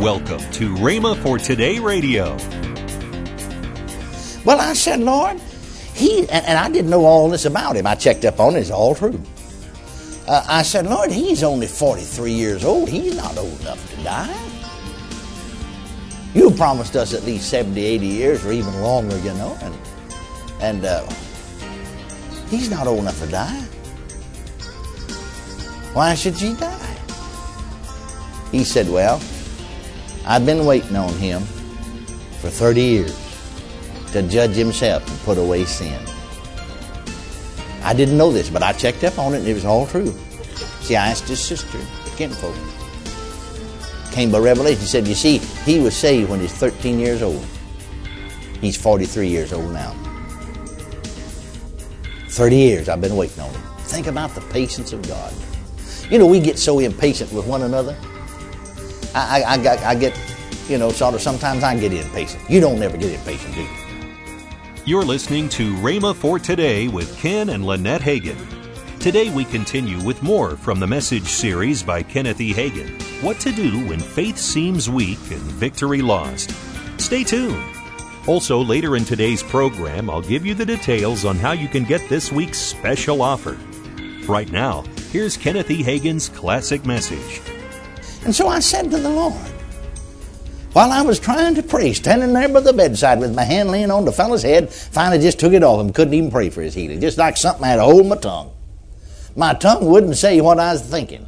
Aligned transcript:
Welcome 0.00 0.40
to 0.52 0.74
Rhema 0.76 1.22
for 1.22 1.38
Today 1.38 1.78
Radio. 1.78 2.34
Well, 4.42 4.58
I 4.58 4.72
said, 4.72 5.00
Lord, 5.00 5.38
he, 5.92 6.26
and, 6.30 6.58
I 6.58 6.70
didn't 6.70 6.90
know 6.90 7.04
all 7.04 7.28
this 7.28 7.44
about 7.44 7.76
him. 7.76 7.86
I 7.86 7.94
checked 7.94 8.24
up 8.24 8.40
on 8.40 8.56
it, 8.56 8.60
it's 8.60 8.70
all 8.70 8.94
true. 8.94 9.20
Uh, 10.26 10.44
I 10.48 10.62
said, 10.62 10.86
Lord, 10.86 11.12
he's 11.12 11.42
only 11.42 11.66
43 11.66 12.32
years 12.32 12.64
old. 12.64 12.88
He's 12.88 13.14
not 13.14 13.36
old 13.36 13.60
enough 13.60 13.94
to 13.94 14.02
die. 14.02 14.34
You 16.32 16.50
promised 16.52 16.96
us 16.96 17.12
at 17.12 17.24
least 17.24 17.50
70, 17.50 17.84
80 17.84 18.06
years 18.06 18.46
or 18.46 18.52
even 18.52 18.80
longer, 18.80 19.18
you 19.18 19.34
know, 19.34 19.58
and, 19.60 19.74
and 20.62 20.84
uh, 20.86 21.06
he's 22.48 22.70
not 22.70 22.86
old 22.86 23.00
enough 23.00 23.20
to 23.20 23.26
die. 23.26 23.60
Why 25.92 26.14
should 26.14 26.38
she 26.38 26.54
die? 26.54 26.96
He 28.50 28.64
said, 28.64 28.88
Well, 28.88 29.20
I've 30.24 30.46
been 30.46 30.64
waiting 30.66 30.96
on 30.96 31.12
him 31.14 31.42
for 32.40 32.48
30 32.48 32.80
years 32.80 33.22
to 34.12 34.22
judge 34.22 34.52
himself 34.52 35.08
and 35.08 35.18
put 35.20 35.38
away 35.38 35.64
sin. 35.64 36.00
I 37.82 37.94
didn't 37.94 38.16
know 38.16 38.30
this, 38.30 38.48
but 38.48 38.62
I 38.62 38.72
checked 38.72 39.02
up 39.02 39.18
on 39.18 39.34
it 39.34 39.38
and 39.38 39.48
it 39.48 39.54
was 39.54 39.64
all 39.64 39.86
true. 39.86 40.14
See, 40.80 40.94
I 40.94 41.08
asked 41.08 41.28
his 41.28 41.40
sister, 41.40 41.78
kinfolk. 42.16 42.54
Came 44.12 44.30
by 44.30 44.38
revelation. 44.38 44.80
He 44.80 44.86
said, 44.86 45.08
You 45.08 45.14
see, 45.14 45.38
he 45.64 45.80
was 45.80 45.96
saved 45.96 46.30
when 46.30 46.38
he's 46.38 46.52
13 46.52 47.00
years 47.00 47.22
old. 47.22 47.44
He's 48.60 48.76
43 48.76 49.26
years 49.26 49.52
old 49.52 49.72
now. 49.72 49.96
30 52.28 52.56
years 52.56 52.88
I've 52.88 53.00
been 53.00 53.16
waiting 53.16 53.40
on 53.40 53.50
him. 53.50 53.62
Think 53.78 54.06
about 54.06 54.34
the 54.34 54.40
patience 54.52 54.92
of 54.92 55.06
God. 55.08 55.32
You 56.10 56.18
know, 56.18 56.26
we 56.26 56.40
get 56.40 56.58
so 56.58 56.78
impatient 56.78 57.32
with 57.32 57.46
one 57.46 57.62
another. 57.62 57.96
I, 59.14 59.42
I, 59.42 59.54
I, 59.56 59.88
I 59.90 59.94
get, 59.94 60.18
you 60.68 60.78
know, 60.78 60.90
sort 60.90 61.14
of 61.14 61.20
sometimes 61.20 61.62
I 61.62 61.78
get 61.78 61.92
impatient. 61.92 62.42
You 62.48 62.60
don't 62.60 62.82
ever 62.82 62.96
get 62.96 63.12
impatient, 63.12 63.54
do 63.54 63.62
you? 63.62 63.68
You're 64.84 65.04
listening 65.04 65.48
to 65.50 65.74
Rhema 65.76 66.14
for 66.14 66.38
Today 66.38 66.88
with 66.88 67.16
Ken 67.18 67.50
and 67.50 67.64
Lynette 67.64 68.00
Hagin. 68.00 68.36
Today 68.98 69.30
we 69.30 69.44
continue 69.44 70.02
with 70.02 70.22
more 70.22 70.56
from 70.56 70.80
the 70.80 70.86
message 70.86 71.26
series 71.26 71.82
by 71.82 72.02
Kenneth 72.02 72.40
E. 72.40 72.52
Hagin 72.52 73.00
What 73.22 73.38
to 73.40 73.52
Do 73.52 73.86
When 73.86 74.00
Faith 74.00 74.38
Seems 74.38 74.88
Weak 74.88 75.18
and 75.30 75.40
Victory 75.40 76.02
Lost. 76.02 76.54
Stay 77.00 77.24
tuned. 77.24 77.62
Also, 78.26 78.60
later 78.60 78.96
in 78.96 79.04
today's 79.04 79.42
program, 79.42 80.08
I'll 80.08 80.22
give 80.22 80.46
you 80.46 80.54
the 80.54 80.64
details 80.64 81.24
on 81.24 81.36
how 81.36 81.52
you 81.52 81.68
can 81.68 81.82
get 81.84 82.08
this 82.08 82.30
week's 82.30 82.58
special 82.58 83.22
offer. 83.22 83.58
Right 84.28 84.50
now, 84.52 84.84
here's 85.10 85.36
Kenneth 85.36 85.70
E. 85.70 85.82
Hagin's 85.82 86.28
classic 86.28 86.86
message. 86.86 87.40
And 88.24 88.34
so 88.34 88.48
I 88.48 88.60
said 88.60 88.90
to 88.90 88.98
the 88.98 89.10
Lord, 89.10 89.34
while 90.72 90.90
I 90.90 91.02
was 91.02 91.20
trying 91.20 91.54
to 91.56 91.62
pray, 91.62 91.92
standing 91.92 92.32
there 92.32 92.48
by 92.48 92.60
the 92.60 92.72
bedside 92.72 93.18
with 93.20 93.34
my 93.34 93.44
hand 93.44 93.70
laying 93.70 93.90
on 93.90 94.04
the 94.04 94.12
fellow's 94.12 94.42
head, 94.42 94.72
finally 94.72 95.20
just 95.20 95.38
took 95.38 95.52
it 95.52 95.62
off 95.62 95.80
and 95.80 95.94
couldn't 95.94 96.14
even 96.14 96.30
pray 96.30 96.48
for 96.48 96.62
his 96.62 96.72
healing. 96.72 97.00
Just 97.00 97.18
like 97.18 97.36
something 97.36 97.64
had 97.64 97.78
a 97.78 97.82
hold 97.82 98.06
my 98.06 98.16
tongue. 98.16 98.52
My 99.36 99.52
tongue 99.54 99.86
wouldn't 99.86 100.16
say 100.16 100.40
what 100.40 100.58
I 100.58 100.72
was 100.72 100.82
thinking. 100.82 101.26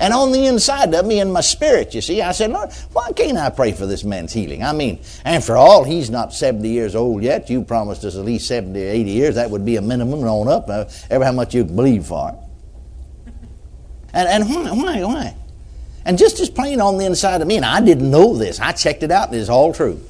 And 0.00 0.12
on 0.12 0.32
the 0.32 0.46
inside 0.46 0.92
of 0.94 1.06
me, 1.06 1.20
in 1.20 1.32
my 1.32 1.40
spirit, 1.40 1.94
you 1.94 2.00
see, 2.00 2.20
I 2.20 2.32
said, 2.32 2.50
Lord, 2.50 2.72
why 2.92 3.12
can't 3.12 3.38
I 3.38 3.50
pray 3.50 3.72
for 3.72 3.86
this 3.86 4.04
man's 4.04 4.32
healing? 4.32 4.62
I 4.62 4.72
mean, 4.72 5.00
after 5.24 5.56
all, 5.56 5.84
he's 5.84 6.10
not 6.10 6.32
70 6.32 6.68
years 6.68 6.94
old 6.96 7.22
yet. 7.22 7.48
You 7.48 7.62
promised 7.62 8.04
us 8.04 8.16
at 8.16 8.24
least 8.24 8.48
70 8.48 8.84
or 8.84 8.88
80 8.90 9.10
years. 9.10 9.34
That 9.36 9.50
would 9.50 9.64
be 9.64 9.76
a 9.76 9.82
minimum 9.82 10.24
on 10.24 10.48
up, 10.48 10.68
uh, 10.68 10.86
ever 11.10 11.24
how 11.24 11.32
much 11.32 11.54
you 11.54 11.64
believe 11.64 12.06
for. 12.06 12.36
And, 14.12 14.28
and 14.28 14.48
why, 14.48 14.70
why, 14.72 15.04
why? 15.04 15.36
And 16.04 16.18
just 16.18 16.40
as 16.40 16.50
plain 16.50 16.80
on 16.80 16.98
the 16.98 17.06
inside 17.06 17.40
of 17.40 17.48
me, 17.48 17.56
and 17.56 17.64
I 17.64 17.80
didn't 17.80 18.10
know 18.10 18.36
this. 18.36 18.60
I 18.60 18.72
checked 18.72 19.02
it 19.02 19.10
out, 19.10 19.28
and 19.28 19.36
it's 19.36 19.48
all 19.48 19.72
true. 19.72 20.00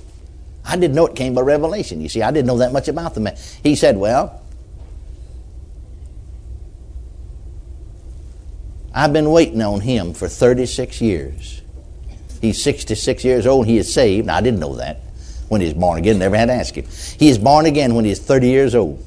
I 0.64 0.76
didn't 0.76 0.94
know 0.94 1.06
it 1.06 1.14
came 1.14 1.34
by 1.34 1.42
revelation. 1.42 2.00
You 2.00 2.08
see, 2.08 2.22
I 2.22 2.30
didn't 2.30 2.46
know 2.46 2.58
that 2.58 2.72
much 2.72 2.88
about 2.88 3.14
the 3.14 3.20
man. 3.20 3.36
He 3.62 3.76
said, 3.76 3.96
Well, 3.96 4.40
I've 8.94 9.12
been 9.12 9.30
waiting 9.30 9.60
on 9.60 9.80
him 9.80 10.14
for 10.14 10.28
36 10.28 11.00
years. 11.00 11.62
He's 12.40 12.62
66 12.62 13.24
years 13.24 13.46
old. 13.46 13.66
He 13.66 13.78
is 13.78 13.92
saved. 13.92 14.28
I 14.28 14.40
didn't 14.40 14.60
know 14.60 14.76
that 14.76 15.00
when 15.48 15.60
he 15.60 15.66
was 15.66 15.74
born 15.74 15.98
again. 15.98 16.18
Never 16.18 16.36
had 16.36 16.46
to 16.46 16.54
ask 16.54 16.74
him. 16.74 16.86
He 17.18 17.28
is 17.28 17.38
born 17.38 17.66
again 17.66 17.94
when 17.94 18.04
he's 18.04 18.18
30 18.18 18.48
years 18.48 18.74
old. 18.74 19.04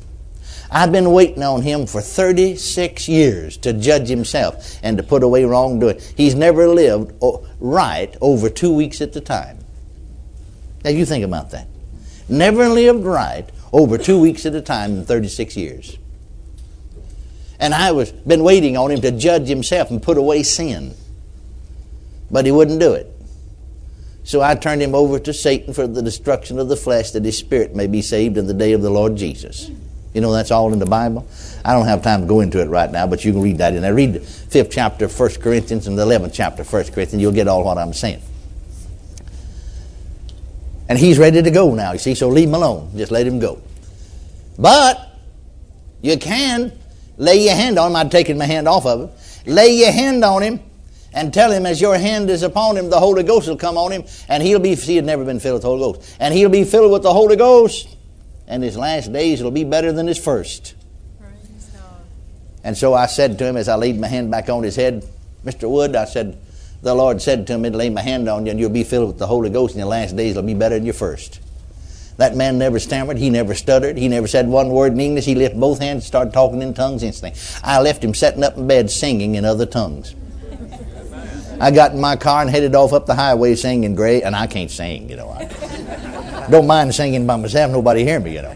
I've 0.69 0.91
been 0.91 1.11
waiting 1.11 1.44
on 1.44 1.61
him 1.61 1.85
for 1.85 2.01
36 2.01 3.07
years 3.07 3.57
to 3.57 3.73
judge 3.73 4.09
himself 4.09 4.79
and 4.83 4.97
to 4.97 5.03
put 5.03 5.23
away 5.23 5.45
wrongdoing. 5.45 6.00
He's 6.16 6.35
never 6.35 6.67
lived 6.67 7.13
right 7.59 8.16
over 8.19 8.50
two 8.50 8.73
weeks 8.73 9.00
at 9.01 9.16
a 9.16 9.22
time. 9.22 9.59
Now 10.83 10.89
you 10.89 11.05
think 11.05 11.23
about 11.23 11.51
that. 11.51 11.67
Never 12.28 12.67
lived 12.67 13.05
right 13.05 13.45
over 13.72 13.97
two 13.97 14.19
weeks 14.19 14.45
at 14.45 14.55
a 14.55 14.61
time 14.61 14.97
in 14.97 15.05
36 15.05 15.55
years. 15.55 15.97
And 17.59 17.73
I 17.73 17.91
was 17.91 18.11
been 18.11 18.44
waiting 18.44 18.78
on 18.78 18.91
him 18.91 19.01
to 19.01 19.11
judge 19.11 19.47
himself 19.47 19.89
and 19.89 20.03
put 20.03 20.17
away 20.17 20.44
sin. 20.44 20.94
But 22.29 22.45
he 22.45 22.51
wouldn't 22.51 22.79
do 22.79 22.94
it. 22.94 23.11
So 24.23 24.41
I 24.41 24.55
turned 24.55 24.81
him 24.81 24.94
over 24.94 25.19
to 25.19 25.34
Satan 25.34 25.73
for 25.73 25.88
the 25.88 26.01
destruction 26.01 26.59
of 26.59 26.67
the 26.67 26.75
flesh, 26.75 27.11
that 27.11 27.23
his 27.23 27.38
spirit 27.38 27.73
may 27.73 27.88
be 27.88 28.01
saved 28.01 28.38
in 28.38 28.45
the 28.45 28.53
day 28.53 28.73
of 28.73 28.81
the 28.81 28.89
Lord 28.89 29.16
Jesus. 29.16 29.72
You 30.17 30.22
know, 30.22 30.33
that's 30.33 30.50
all 30.50 30.73
in 30.73 30.79
the 30.79 30.88
Bible. 30.88 31.28
I 31.63 31.73
don't 31.73 31.85
have 31.85 32.01
time 32.01 32.22
to 32.22 32.25
go 32.25 32.39
into 32.39 32.59
it 32.59 32.69
right 32.69 32.91
now, 32.91 33.05
but 33.05 33.23
you 33.23 33.33
can 33.33 33.39
read 33.44 33.59
that 33.59 33.75
in 33.75 33.83
there. 33.83 33.94
Read 33.94 34.13
the 34.13 34.19
fifth 34.19 34.72
chapter 34.72 35.07
1 35.07 35.29
Corinthians 35.35 35.85
and 35.85 35.95
the 35.95 36.03
11th 36.03 36.31
chapter 36.33 36.63
1 36.63 36.85
Corinthians. 36.85 37.22
You'll 37.22 37.33
get 37.33 37.47
all 37.47 37.63
what 37.63 37.78
I'm 37.78 37.94
saying. 37.94 38.23
And 40.89 40.97
he's 40.97 41.19
ready 41.19 41.44
to 41.44 41.51
go 41.51 41.75
now, 41.75 41.91
you 41.91 42.00
see, 42.00 42.16
so 42.16 42.29
leave 42.29 42.47
him 42.47 42.55
alone. 42.55 42.94
Just 42.97 43.11
let 43.11 43.28
him 43.28 43.38
go. 43.38 43.61
But 44.57 45.19
you 46.01 46.17
can 46.17 46.72
lay 47.17 47.45
your 47.45 47.53
hand 47.53 47.78
on 47.78 47.91
him. 47.91 47.97
I'd 47.97 48.09
taken 48.09 48.39
my 48.39 48.45
hand 48.45 48.67
off 48.67 48.88
of 48.88 49.01
him. 49.01 49.53
Lay 49.53 49.69
your 49.75 49.91
hand 49.91 50.23
on 50.23 50.41
him 50.41 50.59
and 51.13 51.31
tell 51.31 51.51
him 51.51 51.67
as 51.67 51.79
your 51.79 51.95
hand 51.95 52.31
is 52.31 52.41
upon 52.41 52.75
him, 52.75 52.89
the 52.89 52.99
Holy 52.99 53.22
Ghost 53.22 53.47
will 53.47 53.55
come 53.55 53.78
on 53.78 53.91
him, 53.91 54.03
and 54.29 54.41
he'll 54.41 54.57
be, 54.57 54.73
he 54.73 54.95
had 54.95 55.05
never 55.05 55.23
been 55.23 55.39
filled 55.39 55.57
with 55.57 55.61
the 55.61 55.67
Holy 55.67 55.94
Ghost, 55.94 56.16
and 56.19 56.34
he'll 56.34 56.49
be 56.49 56.63
filled 56.63 56.91
with 56.91 57.03
the 57.03 57.13
Holy 57.13 57.35
Ghost, 57.35 57.97
and 58.47 58.63
his 58.63 58.78
last 58.78 59.12
days 59.12 59.44
will 59.44 59.52
be 59.52 59.63
better 59.63 59.91
than 59.91 60.08
his 60.08 60.18
first. 60.18 60.75
And 62.63 62.78
so 62.78 62.94
I 62.94 63.06
said 63.06 63.38
to 63.40 63.46
him 63.46 63.56
as 63.56 63.69
I 63.69 63.75
laid 63.75 64.00
my 64.00 64.08
hand 64.08 64.31
back 64.31 64.50
on 64.50 64.63
his 64.63 64.75
head, 64.75 65.06
Mr. 65.46 65.69
Wood, 65.69 65.96
I 65.96 66.06
said, 66.06 66.38
the 66.81 66.94
Lord 66.94 67.22
said 67.22 67.47
to 67.47 67.58
me 67.58 67.69
to 67.69 67.78
lay 67.78 67.90
my 67.90 68.02
hand 68.02 68.28
on 68.28 68.46
you 68.46 68.52
and 68.52 68.59
you'll 68.59 68.69
be 68.69 68.84
filled 68.84 69.08
with 69.08 69.18
the 69.18 69.28
Holy 69.28 69.50
Ghost 69.50 69.74
and 69.74 69.80
your 69.80 69.88
last 69.88 70.16
days 70.16 70.35
will 70.35 70.44
be 70.44 70.53
better 70.53 70.75
than 70.75 70.85
your 70.85 70.94
first. 70.94 71.40
That 72.18 72.35
man 72.35 72.58
never 72.58 72.80
stammered. 72.80 73.18
He 73.18 73.30
never 73.30 73.53
stuttered. 73.53 73.97
He 73.97 74.08
never 74.08 74.28
said 74.28 74.47
one 74.47 74.69
word 74.69 74.94
in 74.94 75.00
English. 75.00 75.25
He 75.25 75.35
lifted 75.35 75.59
both 75.59 75.79
hands 75.79 75.97
and 75.97 76.03
started 76.03 76.34
talking 76.34 76.62
in 76.62 76.74
tongues 76.74 77.03
instantly. 77.03 77.40
I 77.64 77.79
left 77.79 78.03
him 78.03 78.14
sitting 78.14 78.44
up 78.44 78.58
in 78.58 78.68
bed 78.68 78.90
singing 78.90 79.35
in 79.35 79.46
other 79.46 79.68
tongues. 79.68 80.16
I 81.59 81.72
got 81.72 81.94
in 81.94 82.02
my 82.02 82.16
car 82.16 82.41
and 82.41 82.50
headed 82.50 82.75
off 82.75 82.94
up 82.94 83.06
the 83.06 83.16
highway 83.16 83.56
singing 83.56 83.96
great, 83.96 84.24
and 84.24 84.35
I 84.35 84.46
can't 84.46 84.69
sing, 84.69 85.09
you 85.09 85.16
know. 85.16 85.29
I 85.29 85.46
don't 86.50 86.68
mind 86.68 86.94
singing 86.96 87.25
by 87.28 87.35
myself. 87.35 87.72
Nobody 87.72 88.03
hear 88.03 88.19
me, 88.19 88.35
you 88.35 88.41
know. 88.41 88.56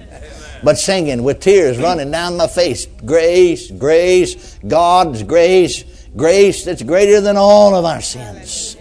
But 0.64 0.78
singing 0.78 1.24
with 1.24 1.40
tears 1.40 1.78
running 1.78 2.12
down 2.12 2.38
my 2.38 2.48
face. 2.48 2.86
Grace, 3.06 3.72
grace, 3.72 4.60
God's 4.68 5.24
grace, 5.24 5.84
grace 6.16 6.66
that's 6.66 6.84
greater 6.84 7.20
than 7.20 7.38
all 7.38 7.76
of 7.76 7.86
our 7.86 8.02
sins. 8.02 8.78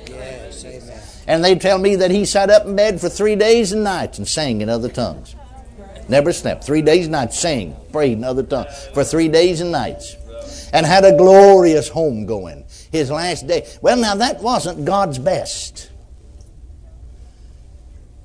And 1.26 1.44
they 1.44 1.54
tell 1.54 1.78
me 1.78 1.96
that 1.96 2.10
he 2.10 2.24
sat 2.24 2.50
up 2.50 2.66
in 2.66 2.74
bed 2.74 3.00
for 3.00 3.08
three 3.08 3.36
days 3.36 3.72
and 3.72 3.84
nights 3.84 4.18
and 4.18 4.26
sang 4.26 4.62
in 4.62 4.68
other 4.68 4.88
tongues. 4.88 5.36
Never 6.08 6.32
slept. 6.32 6.64
Three 6.64 6.82
days 6.82 7.06
and 7.06 7.12
nights, 7.12 7.38
sang, 7.38 7.76
prayed 7.92 8.18
in 8.18 8.24
other 8.24 8.42
tongues 8.42 8.88
for 8.92 9.04
three 9.04 9.28
days 9.28 9.60
and 9.60 9.70
nights. 9.70 10.16
And 10.72 10.84
had 10.84 11.04
a 11.04 11.16
glorious 11.16 11.88
home 11.88 12.26
going. 12.26 12.64
His 12.90 13.10
last 13.10 13.46
day. 13.46 13.68
Well, 13.80 13.96
now 13.96 14.16
that 14.16 14.42
wasn't 14.42 14.84
God's 14.84 15.18
best. 15.18 15.89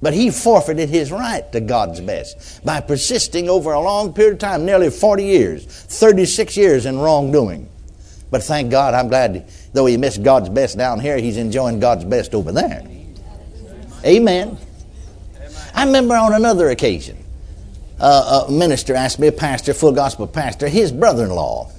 But 0.05 0.13
he 0.13 0.29
forfeited 0.29 0.89
his 0.89 1.11
right 1.11 1.51
to 1.51 1.59
God's 1.59 1.99
best 1.99 2.63
by 2.63 2.79
persisting 2.79 3.49
over 3.49 3.73
a 3.73 3.81
long 3.81 4.13
period 4.13 4.33
of 4.33 4.39
time, 4.39 4.63
nearly 4.63 4.91
40 4.91 5.23
years, 5.23 5.65
36 5.65 6.55
years 6.55 6.85
in 6.85 6.99
wrongdoing. 6.99 7.67
But 8.29 8.43
thank 8.43 8.69
God, 8.69 8.93
I'm 8.93 9.07
glad, 9.07 9.49
though 9.73 9.87
he 9.87 9.97
missed 9.97 10.21
God's 10.21 10.49
best 10.49 10.77
down 10.77 10.99
here, 10.99 11.17
he's 11.17 11.37
enjoying 11.37 11.79
God's 11.79 12.05
best 12.05 12.35
over 12.35 12.51
there. 12.51 12.87
Amen. 14.05 14.59
I 15.73 15.87
remember 15.87 16.13
on 16.13 16.33
another 16.33 16.69
occasion, 16.69 17.17
uh, 17.99 18.45
a 18.47 18.51
minister 18.51 18.93
asked 18.93 19.17
me, 19.17 19.25
a 19.25 19.31
pastor, 19.31 19.73
full 19.73 19.91
gospel 19.91 20.27
pastor, 20.27 20.67
his 20.67 20.91
brother 20.91 21.23
in 21.23 21.31
law, 21.31 21.71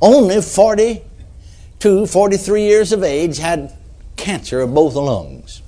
only 0.00 0.40
42, 0.40 2.06
43 2.06 2.62
years 2.62 2.92
of 2.92 3.04
age, 3.04 3.36
had 3.36 3.76
cancer 4.16 4.62
of 4.62 4.72
both 4.72 4.94
lungs. 4.94 5.60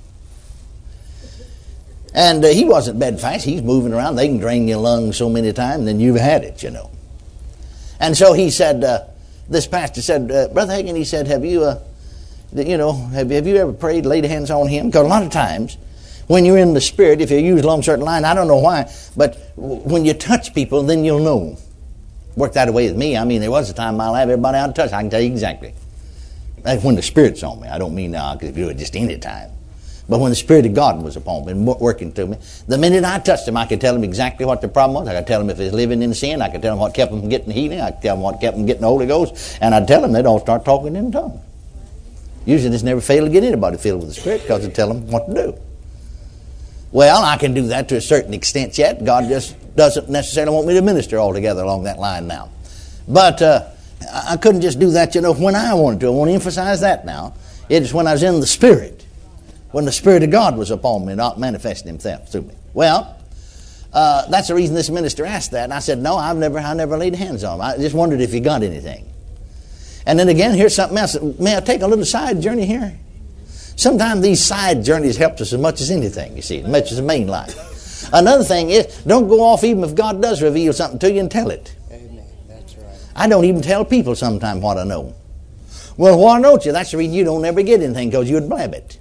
And 2.19 2.43
uh, 2.43 2.49
he 2.49 2.65
wasn't 2.65 2.99
bedfast. 2.99 3.45
He's 3.45 3.61
moving 3.61 3.93
around. 3.93 4.17
They 4.17 4.27
can 4.27 4.39
drain 4.39 4.67
your 4.67 4.79
lungs 4.79 5.15
so 5.15 5.29
many 5.29 5.53
times, 5.53 5.85
then 5.85 6.01
you've 6.01 6.17
had 6.17 6.43
it, 6.43 6.61
you 6.61 6.69
know. 6.69 6.91
And 7.97 8.17
so 8.17 8.33
he 8.33 8.51
said, 8.51 8.83
uh, 8.83 9.05
this 9.47 9.67
pastor 9.67 10.01
said, 10.01 10.29
uh, 10.29 10.49
Brother 10.49 10.73
Hagin, 10.73 10.97
he 10.97 11.05
said, 11.05 11.27
have 11.27 11.45
you, 11.45 11.63
uh, 11.63 11.81
you 12.53 12.77
know, 12.77 12.91
have, 12.91 13.29
have 13.29 13.47
you 13.47 13.55
ever 13.55 13.71
prayed, 13.71 14.05
laid 14.05 14.25
hands 14.25 14.51
on 14.51 14.67
him? 14.67 14.87
Because 14.87 15.05
a 15.05 15.07
lot 15.07 15.23
of 15.23 15.31
times, 15.31 15.77
when 16.27 16.43
you're 16.43 16.57
in 16.57 16.73
the 16.73 16.81
Spirit, 16.81 17.21
if 17.21 17.31
you 17.31 17.37
use 17.37 17.61
along 17.61 17.79
a 17.79 17.83
certain 17.83 18.03
line, 18.03 18.25
I 18.25 18.33
don't 18.33 18.49
know 18.49 18.59
why, 18.59 18.91
but 19.15 19.37
when 19.55 20.03
you 20.03 20.13
touch 20.13 20.53
people, 20.53 20.83
then 20.83 21.05
you'll 21.05 21.23
know. 21.23 21.57
Worked 22.35 22.55
that 22.55 22.73
way 22.73 22.89
with 22.89 22.97
me. 22.97 23.15
I 23.15 23.23
mean, 23.23 23.39
there 23.39 23.49
was 23.49 23.69
a 23.69 23.73
time 23.73 23.93
in 23.93 23.97
my 23.97 24.09
life 24.09 24.23
everybody 24.23 24.57
I 24.57 24.69
touched, 24.73 24.93
I 24.93 25.03
can 25.03 25.09
tell 25.09 25.21
you 25.21 25.31
exactly. 25.31 25.73
Like 26.65 26.83
when 26.83 26.95
the 26.95 27.01
Spirit's 27.01 27.43
on 27.43 27.61
me. 27.61 27.69
I 27.69 27.77
don't 27.77 27.95
mean 27.95 28.11
now, 28.11 28.33
because 28.33 28.49
if 28.49 28.55
do 28.55 28.67
it 28.67 28.77
just 28.77 28.97
any 28.97 29.17
time. 29.17 29.51
But 30.09 30.19
when 30.19 30.31
the 30.31 30.35
Spirit 30.35 30.65
of 30.65 30.73
God 30.73 31.03
was 31.03 31.15
upon 31.15 31.45
me 31.45 31.51
and 31.51 31.65
working 31.65 32.11
through 32.11 32.27
me, 32.27 32.37
the 32.67 32.79
minute 32.79 33.05
I 33.05 33.19
touched 33.19 33.47
him, 33.47 33.55
I 33.55 33.67
could 33.67 33.79
tell 33.79 33.95
him 33.95 34.03
exactly 34.03 34.43
what 34.43 34.59
the 34.59 34.67
problem 34.67 34.95
was. 34.95 35.07
I 35.07 35.15
could 35.19 35.27
tell 35.27 35.39
him 35.39 35.51
if 35.51 35.59
he's 35.59 35.71
living 35.71 36.01
in 36.01 36.15
sin. 36.15 36.41
I 36.41 36.49
could 36.49 36.63
tell 36.63 36.73
him 36.73 36.79
what 36.79 36.95
kept 36.95 37.11
him 37.11 37.19
from 37.19 37.29
getting 37.29 37.51
healing. 37.51 37.79
I 37.79 37.91
could 37.91 38.01
tell 38.01 38.15
him 38.15 38.23
what 38.23 38.41
kept 38.41 38.57
him 38.57 38.65
getting 38.65 38.81
the 38.81 38.87
Holy 38.87 39.05
Ghost. 39.05 39.59
And 39.61 39.75
I'd 39.75 39.87
tell 39.87 40.03
him 40.03 40.11
they'd 40.11 40.25
all 40.25 40.39
start 40.39 40.65
talking 40.65 40.95
in 40.95 41.11
tongues. 41.11 41.39
Usually 42.45 42.71
this 42.71 42.81
never 42.81 43.01
failed 43.01 43.27
to 43.27 43.31
get 43.31 43.43
anybody 43.43 43.77
filled 43.77 43.99
with 43.99 44.09
the 44.09 44.19
Spirit 44.19 44.41
because 44.41 44.65
I 44.65 44.71
tell 44.71 44.87
them 44.87 45.07
what 45.07 45.27
to 45.27 45.33
do. 45.35 45.59
Well, 46.91 47.23
I 47.23 47.37
can 47.37 47.53
do 47.53 47.67
that 47.67 47.87
to 47.89 47.97
a 47.97 48.01
certain 48.01 48.33
extent 48.33 48.79
yet. 48.79 49.05
God 49.05 49.29
just 49.29 49.55
doesn't 49.75 50.09
necessarily 50.09 50.55
want 50.55 50.65
me 50.65 50.73
to 50.73 50.81
minister 50.81 51.19
altogether 51.19 51.61
along 51.61 51.83
that 51.83 51.99
line 51.99 52.25
now. 52.25 52.49
But 53.07 53.43
uh, 53.43 53.69
I 54.11 54.37
couldn't 54.37 54.61
just 54.61 54.79
do 54.79 54.89
that, 54.91 55.13
you 55.13 55.21
know, 55.21 55.33
when 55.33 55.55
I 55.55 55.75
wanted 55.75 55.99
to. 55.99 56.07
I 56.07 56.09
want 56.09 56.29
to 56.29 56.33
emphasize 56.33 56.81
that 56.81 57.05
now. 57.05 57.35
It 57.69 57.83
is 57.83 57.93
when 57.93 58.07
I 58.07 58.13
was 58.13 58.23
in 58.23 58.39
the 58.39 58.47
Spirit, 58.47 58.98
when 59.71 59.85
the 59.85 59.91
Spirit 59.91 60.23
of 60.23 60.31
God 60.31 60.57
was 60.57 60.71
upon 60.71 61.05
me, 61.05 61.15
not 61.15 61.39
manifesting 61.39 61.87
Himself 61.87 62.31
through 62.31 62.43
me. 62.43 62.55
Well, 62.73 63.19
uh, 63.91 64.27
that's 64.29 64.47
the 64.49 64.55
reason 64.55 64.75
this 64.75 64.89
minister 64.89 65.25
asked 65.25 65.51
that. 65.51 65.63
And 65.63 65.73
I 65.73 65.79
said, 65.79 65.99
No, 65.99 66.15
I've 66.15 66.37
never, 66.37 66.59
I 66.59 66.73
never 66.73 66.97
laid 66.97 67.15
hands 67.15 67.43
on 67.43 67.55
him. 67.55 67.61
I 67.61 67.77
just 67.77 67.95
wondered 67.95 68.21
if 68.21 68.31
he 68.31 68.39
got 68.39 68.63
anything. 68.63 69.05
And 70.05 70.17
then 70.17 70.29
again, 70.29 70.53
here's 70.53 70.75
something 70.75 70.97
else. 70.97 71.19
May 71.39 71.55
I 71.55 71.59
take 71.59 71.81
a 71.81 71.87
little 71.87 72.05
side 72.05 72.41
journey 72.41 72.65
here? 72.65 72.97
Sometimes 73.75 74.21
these 74.21 74.43
side 74.43 74.83
journeys 74.83 75.17
help 75.17 75.39
us 75.39 75.53
as 75.53 75.59
much 75.59 75.81
as 75.81 75.89
anything, 75.89 76.35
you 76.35 76.41
see, 76.41 76.59
as 76.59 76.67
much 76.67 76.91
as 76.91 76.97
the 76.97 77.03
main 77.03 77.27
line. 77.27 77.49
Another 78.11 78.43
thing 78.43 78.69
is, 78.71 78.85
don't 79.03 79.27
go 79.27 79.41
off 79.41 79.63
even 79.63 79.83
if 79.83 79.95
God 79.95 80.21
does 80.21 80.41
reveal 80.41 80.73
something 80.73 80.99
to 80.99 81.11
you 81.11 81.19
and 81.19 81.31
tell 81.31 81.49
it. 81.49 81.75
Amen. 81.91 82.25
That's 82.47 82.75
right. 82.75 82.97
I 83.15 83.27
don't 83.27 83.45
even 83.45 83.61
tell 83.61 83.85
people 83.85 84.15
sometimes 84.15 84.61
what 84.61 84.77
I 84.77 84.83
know. 84.83 85.15
Well, 85.95 86.17
why 86.17 86.41
don't 86.41 86.65
you? 86.65 86.71
That's 86.71 86.91
the 86.91 86.97
reason 86.97 87.13
you 87.13 87.23
don't 87.23 87.45
ever 87.45 87.61
get 87.61 87.81
anything, 87.81 88.09
because 88.09 88.29
you'd 88.29 88.49
blab 88.49 88.73
it. 88.73 88.97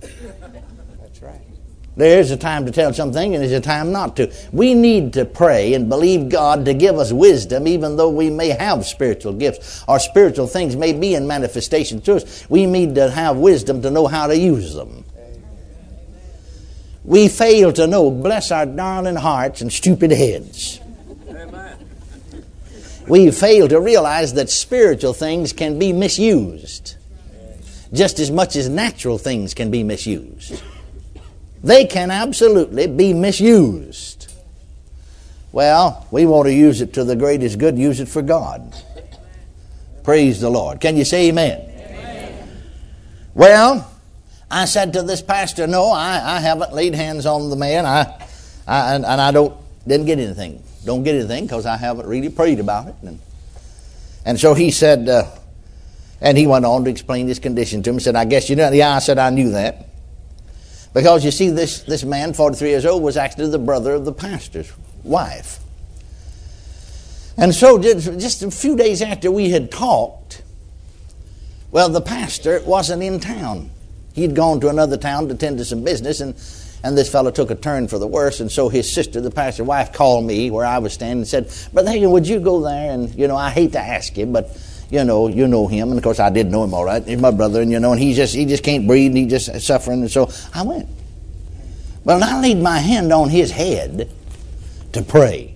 There's 1.98 2.30
a 2.30 2.36
time 2.36 2.64
to 2.66 2.70
tell 2.70 2.94
something 2.94 3.34
and 3.34 3.42
there's 3.42 3.52
a 3.52 3.60
time 3.60 3.90
not 3.90 4.14
to. 4.16 4.32
We 4.52 4.72
need 4.72 5.14
to 5.14 5.24
pray 5.24 5.74
and 5.74 5.88
believe 5.88 6.28
God 6.28 6.64
to 6.66 6.72
give 6.72 6.96
us 6.96 7.12
wisdom, 7.12 7.66
even 7.66 7.96
though 7.96 8.08
we 8.08 8.30
may 8.30 8.50
have 8.50 8.86
spiritual 8.86 9.32
gifts 9.32 9.84
or 9.88 9.98
spiritual 9.98 10.46
things 10.46 10.76
may 10.76 10.92
be 10.92 11.16
in 11.16 11.26
manifestation 11.26 12.00
to 12.02 12.14
us. 12.14 12.48
We 12.48 12.66
need 12.66 12.94
to 12.94 13.10
have 13.10 13.36
wisdom 13.36 13.82
to 13.82 13.90
know 13.90 14.06
how 14.06 14.28
to 14.28 14.38
use 14.38 14.74
them. 14.74 15.04
We 17.02 17.26
fail 17.26 17.72
to 17.72 17.88
know, 17.88 18.12
bless 18.12 18.52
our 18.52 18.64
darling 18.64 19.16
hearts 19.16 19.60
and 19.60 19.72
stupid 19.72 20.12
heads. 20.12 20.78
We 23.08 23.32
fail 23.32 23.66
to 23.66 23.80
realize 23.80 24.34
that 24.34 24.50
spiritual 24.50 25.14
things 25.14 25.52
can 25.52 25.80
be 25.80 25.92
misused 25.92 26.94
just 27.92 28.20
as 28.20 28.30
much 28.30 28.54
as 28.54 28.68
natural 28.68 29.18
things 29.18 29.52
can 29.54 29.70
be 29.70 29.82
misused. 29.82 30.62
They 31.62 31.86
can 31.86 32.10
absolutely 32.10 32.86
be 32.86 33.12
misused. 33.14 34.32
Well, 35.50 36.06
we 36.10 36.26
want 36.26 36.46
to 36.46 36.52
use 36.52 36.80
it 36.80 36.94
to 36.94 37.04
the 37.04 37.16
greatest 37.16 37.58
good, 37.58 37.78
use 37.78 38.00
it 38.00 38.08
for 38.08 38.22
God. 38.22 38.74
Praise 40.04 40.40
the 40.40 40.50
Lord. 40.50 40.80
Can 40.80 40.96
you 40.96 41.04
say 41.04 41.28
amen? 41.28 41.60
amen. 41.60 42.48
Well, 43.34 43.90
I 44.50 44.64
said 44.64 44.92
to 44.94 45.02
this 45.02 45.20
pastor, 45.20 45.66
no, 45.66 45.90
I, 45.90 46.36
I 46.36 46.40
haven't 46.40 46.72
laid 46.72 46.94
hands 46.94 47.26
on 47.26 47.50
the 47.50 47.56
man. 47.56 47.84
I, 47.84 48.02
I 48.66 48.94
and, 48.94 49.04
and, 49.04 49.20
I 49.20 49.30
don't 49.30 49.54
didn't 49.86 50.06
get 50.06 50.18
anything. 50.18 50.62
Don't 50.84 51.02
get 51.02 51.14
anything 51.14 51.44
because 51.44 51.66
I 51.66 51.76
haven't 51.76 52.06
really 52.06 52.30
prayed 52.30 52.60
about 52.60 52.88
it. 52.88 52.94
And, 53.02 53.18
and 54.24 54.40
so 54.40 54.54
he 54.54 54.70
said, 54.70 55.08
uh, 55.08 55.24
and 56.20 56.38
he 56.38 56.46
went 56.46 56.64
on 56.64 56.84
to 56.84 56.90
explain 56.90 57.28
his 57.28 57.38
condition 57.38 57.82
to 57.82 57.90
me. 57.90 57.98
He 57.98 58.04
said, 58.04 58.16
I 58.16 58.24
guess 58.24 58.48
you 58.48 58.56
know. 58.56 58.70
Yeah, 58.70 58.94
I 58.94 58.98
said, 58.98 59.18
I 59.18 59.30
knew 59.30 59.50
that. 59.50 59.87
Because 60.98 61.24
you 61.24 61.30
see, 61.30 61.50
this, 61.50 61.82
this 61.82 62.02
man, 62.02 62.32
43 62.32 62.70
years 62.70 62.84
old, 62.84 63.04
was 63.04 63.16
actually 63.16 63.48
the 63.50 63.58
brother 63.60 63.92
of 63.92 64.04
the 64.04 64.12
pastor's 64.12 64.72
wife. 65.04 65.60
And 67.36 67.54
so, 67.54 67.78
just 67.78 68.42
a 68.42 68.50
few 68.50 68.74
days 68.74 69.00
after 69.00 69.30
we 69.30 69.50
had 69.50 69.70
talked, 69.70 70.42
well, 71.70 71.88
the 71.88 72.00
pastor 72.00 72.60
wasn't 72.66 73.04
in 73.04 73.20
town. 73.20 73.70
He'd 74.14 74.34
gone 74.34 74.58
to 74.58 74.70
another 74.70 74.96
town 74.96 75.28
to 75.28 75.36
tend 75.36 75.58
to 75.58 75.64
some 75.64 75.84
business, 75.84 76.20
and, 76.20 76.34
and 76.82 76.98
this 76.98 77.08
fellow 77.08 77.30
took 77.30 77.52
a 77.52 77.54
turn 77.54 77.86
for 77.86 78.00
the 78.00 78.08
worse. 78.08 78.40
And 78.40 78.50
so 78.50 78.68
his 78.68 78.92
sister, 78.92 79.20
the 79.20 79.30
pastor's 79.30 79.68
wife, 79.68 79.92
called 79.92 80.24
me 80.24 80.50
where 80.50 80.66
I 80.66 80.78
was 80.78 80.94
standing 80.94 81.18
and 81.18 81.28
said, 81.28 81.52
Brother 81.72 81.92
Hagin, 81.92 82.10
would 82.10 82.26
you 82.26 82.40
go 82.40 82.60
there? 82.60 82.90
And, 82.90 83.14
you 83.14 83.28
know, 83.28 83.36
I 83.36 83.50
hate 83.50 83.70
to 83.74 83.80
ask 83.80 84.16
you, 84.18 84.26
but 84.26 84.46
you 84.90 85.04
know, 85.04 85.28
you 85.28 85.46
know 85.46 85.66
him, 85.66 85.90
and 85.90 85.98
of 85.98 86.04
course 86.04 86.18
I 86.18 86.30
did 86.30 86.50
know 86.50 86.64
him 86.64 86.72
all 86.74 86.84
right. 86.84 87.02
He's 87.02 87.20
my 87.20 87.30
brother, 87.30 87.60
and 87.62 87.70
you 87.70 87.80
know, 87.80 87.92
and 87.92 88.00
he 88.00 88.14
just 88.14 88.34
he 88.34 88.44
just 88.46 88.62
can't 88.62 88.86
breathe, 88.86 89.10
and 89.10 89.18
he 89.18 89.26
just 89.26 89.60
suffering, 89.60 90.00
and 90.00 90.10
so 90.10 90.30
I 90.54 90.62
went. 90.62 90.88
Well, 92.04 92.22
I 92.22 92.40
laid 92.40 92.58
my 92.58 92.78
hand 92.78 93.12
on 93.12 93.28
his 93.28 93.50
head 93.50 94.10
to 94.92 95.02
pray, 95.02 95.54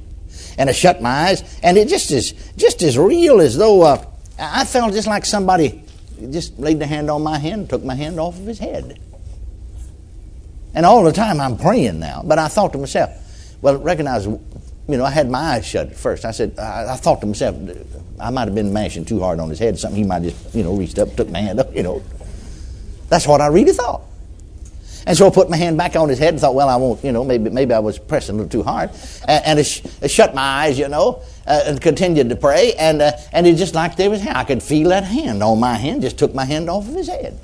and 0.59 0.69
I 0.69 0.73
shut 0.73 1.01
my 1.01 1.29
eyes, 1.29 1.61
and 1.63 1.79
it 1.79 1.89
just 1.89 2.11
is 2.11 2.33
just 2.57 2.83
as 2.83 2.99
real 2.99 3.41
as 3.41 3.57
though 3.57 3.83
uh, 3.83 4.05
I 4.39 4.65
felt 4.65 4.93
just 4.93 5.09
like 5.09 5.25
somebody 5.25 5.83
just 6.31 6.59
laid 6.59 6.79
their 6.79 6.89
hand 6.89 7.11
on 7.11 7.23
my 7.23 7.39
hand, 7.39 7.71
took 7.71 7.83
my 7.83 7.95
hand 7.95 8.21
off 8.21 8.39
of 8.39 8.47
his 8.47 8.59
head. 8.59 8.99
And 10.75 10.87
all 10.87 11.05
the 11.05 11.13
time 11.13 11.41
I'm 11.41 11.57
praying 11.57 11.99
now, 11.99 12.23
but 12.25 12.39
I 12.39 12.49
thought 12.49 12.73
to 12.73 12.79
myself, 12.79 13.11
well, 13.61 13.79
recognize 13.79 14.27
you 14.89 14.97
know, 14.97 15.05
I 15.05 15.11
had 15.11 15.31
my 15.31 15.39
eyes 15.39 15.67
shut 15.67 15.89
at 15.89 15.97
first. 15.97 16.25
I 16.25 16.33
said, 16.33 16.59
I, 16.59 16.93
I, 16.93 16.97
thought 16.97 17.21
to 17.21 17.27
myself, 17.27 17.57
I 18.19 18.31
might 18.31 18.47
have 18.47 18.55
been 18.55 18.73
mashing 18.73 19.05
too 19.05 19.21
hard 19.21 19.39
on 19.39 19.49
his 19.49 19.59
head. 19.59 19.79
Something 19.79 20.03
he 20.03 20.09
might 20.09 20.23
just, 20.23 20.55
you 20.55 20.63
know, 20.65 20.75
reached 20.75 20.99
up, 20.99 21.15
took 21.15 21.31
my 21.31 21.41
hand 21.41 21.61
up, 21.61 21.75
you 21.75 21.83
know. 21.83 22.03
That's 23.09 23.27
what 23.27 23.41
I 23.41 23.47
really 23.47 23.73
thought. 23.73 24.03
And 25.07 25.17
so 25.17 25.27
I 25.27 25.31
put 25.31 25.51
my 25.51 25.57
hand 25.57 25.77
back 25.77 25.97
on 25.97 26.09
his 26.09 26.19
head 26.19 26.35
and 26.35 26.41
thought, 26.41 26.55
well, 26.55 26.69
I 26.69 26.77
won't, 26.77 27.03
you 27.05 27.13
know, 27.13 27.25
maybe 27.25 27.51
maybe 27.51 27.75
I 27.75 27.81
was 27.81 27.99
pressing 27.99 28.37
a 28.37 28.39
little 28.39 28.51
too 28.51 28.63
hard. 28.63 28.91
And, 29.27 29.45
and 29.45 29.59
I, 29.59 29.63
sh- 29.63 29.83
I, 30.01 30.07
shut 30.07 30.35
my 30.35 30.43
eyes, 30.43 30.79
you 30.79 30.89
know, 30.89 31.23
uh, 31.47 31.65
and 31.67 31.81
continued 31.81 32.29
to 32.29 32.37
pray. 32.37 32.75
And, 32.75 33.03
uh, 33.03 33.13
and 33.33 33.47
it 33.47 33.57
just 33.57 33.75
like 33.75 33.97
there 33.97 34.11
was, 34.11 34.25
I 34.27 34.45
could 34.45 34.63
feel 34.63 34.91
that 34.91 35.05
hand 35.05 35.43
on 35.43 35.59
my 35.59 35.75
hand, 35.75 36.03
just 36.03 36.19
took 36.19 36.35
my 36.35 36.45
hand 36.45 36.71
off 36.71 36.89
of 36.89 36.95
his 36.95 37.09
head. 37.09 37.39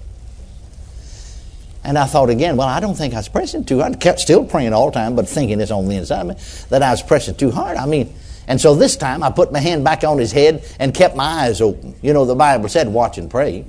And 1.85 1.97
I 1.97 2.07
thought 2.07 2.29
again, 2.29 2.57
well, 2.57 2.69
I 2.69 2.81
don't 2.81 2.95
think 2.95 3.15
I 3.15 3.19
was 3.19 3.29
pressing 3.29 3.65
too 3.65 3.81
hard. 3.81 3.95
I 3.95 3.99
kept 3.99 4.21
still 4.21 4.45
praying 4.45 4.73
all 4.73 4.91
the 4.91 4.95
time, 4.95 5.15
but 5.17 5.29
thinking 5.29 5.61
it's 5.61 5.71
on 5.71 5.89
the 5.89 5.97
inside 5.97 6.23
of 6.23 6.27
me 6.29 6.35
that 6.71 6.83
I 6.83 6.91
was 6.91 7.03
pressing 7.03 7.37
too 7.37 7.51
hard. 7.51 7.77
I 7.77 7.87
mean, 7.87 8.13
and 8.47 8.61
so 8.61 8.75
this 8.75 8.97
time 8.97 9.23
I 9.23 9.31
put 9.31 9.53
my 9.53 9.61
hand 9.61 9.85
back 9.85 10.05
on 10.05 10.19
his 10.19 10.33
head 10.33 10.65
and 10.79 10.93
kept 10.95 11.15
my 11.15 11.25
eyes 11.25 11.61
open. 11.61 11.95
You 12.03 12.13
know, 12.13 12.25
the 12.25 12.35
Bible 12.35 12.69
said, 12.69 12.89
watch 12.89 13.19
and 13.19 13.31
pray. 13.31 13.59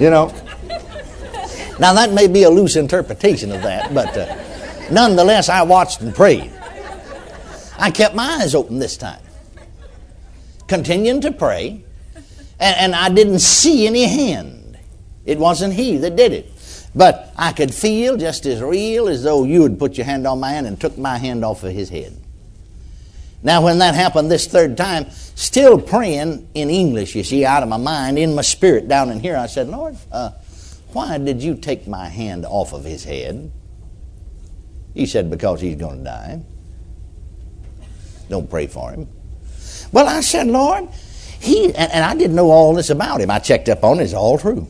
you 0.00 0.10
know. 0.10 0.34
Now, 1.78 1.94
that 1.94 2.12
may 2.12 2.26
be 2.26 2.42
a 2.42 2.50
loose 2.50 2.76
interpretation 2.76 3.50
of 3.52 3.62
that, 3.62 3.92
but 3.94 4.16
uh, 4.16 4.36
nonetheless, 4.90 5.48
I 5.48 5.62
watched 5.62 6.00
and 6.00 6.14
prayed. 6.14 6.52
I 7.78 7.90
kept 7.90 8.14
my 8.14 8.38
eyes 8.40 8.54
open 8.54 8.78
this 8.78 8.96
time, 8.96 9.22
continuing 10.68 11.20
to 11.22 11.32
pray 11.32 11.84
and, 12.62 12.76
and 12.78 12.94
I 12.94 13.08
didn't 13.08 13.40
see 13.40 13.86
any 13.86 14.04
hand. 14.04 14.78
It 15.24 15.38
wasn't 15.38 15.74
he 15.74 15.96
that 15.98 16.16
did 16.16 16.32
it. 16.32 16.50
But 16.94 17.32
I 17.36 17.52
could 17.52 17.74
feel 17.74 18.16
just 18.16 18.46
as 18.46 18.62
real 18.62 19.08
as 19.08 19.22
though 19.22 19.44
you 19.44 19.62
had 19.64 19.78
put 19.78 19.96
your 19.96 20.04
hand 20.06 20.26
on 20.26 20.40
my 20.40 20.50
hand 20.50 20.66
and 20.66 20.80
took 20.80 20.96
my 20.96 21.18
hand 21.18 21.44
off 21.44 21.64
of 21.64 21.72
his 21.72 21.88
head. 21.88 22.16
Now, 23.42 23.64
when 23.64 23.78
that 23.78 23.96
happened 23.96 24.30
this 24.30 24.46
third 24.46 24.76
time, 24.76 25.10
still 25.10 25.80
praying 25.80 26.48
in 26.54 26.70
English, 26.70 27.16
you 27.16 27.24
see, 27.24 27.44
out 27.44 27.64
of 27.64 27.68
my 27.68 27.78
mind, 27.78 28.18
in 28.18 28.34
my 28.34 28.42
spirit 28.42 28.86
down 28.86 29.10
in 29.10 29.18
here, 29.18 29.36
I 29.36 29.46
said, 29.46 29.68
Lord, 29.68 29.96
uh, 30.12 30.30
why 30.92 31.18
did 31.18 31.42
you 31.42 31.56
take 31.56 31.88
my 31.88 32.08
hand 32.08 32.46
off 32.46 32.72
of 32.72 32.84
his 32.84 33.02
head? 33.02 33.50
He 34.94 35.06
said, 35.06 35.30
Because 35.30 35.60
he's 35.60 35.76
going 35.76 35.98
to 35.98 36.04
die. 36.04 36.42
Don't 38.28 38.48
pray 38.48 38.68
for 38.68 38.92
him. 38.92 39.08
Well, 39.90 40.06
I 40.06 40.20
said, 40.20 40.46
Lord, 40.46 40.88
he, 41.42 41.66
and, 41.66 41.92
and 41.92 42.04
I 42.04 42.14
didn't 42.14 42.36
know 42.36 42.50
all 42.50 42.74
this 42.74 42.90
about 42.90 43.20
him. 43.20 43.30
I 43.30 43.40
checked 43.40 43.68
up 43.68 43.82
on 43.82 43.98
it, 43.98 44.04
it's 44.04 44.14
all 44.14 44.38
true. 44.38 44.68